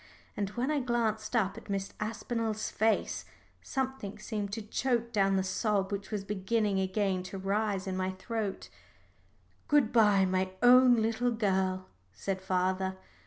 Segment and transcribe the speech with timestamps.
[0.35, 3.23] And when I glanced up at Miss Aspinall's face,
[3.61, 8.09] something seemed to choke down the sob which was beginning again to rise in my
[8.09, 8.67] throat.
[8.67, 12.97] [Illustration: "GOOD BYE!"] "Good bye, my own little girl," said father.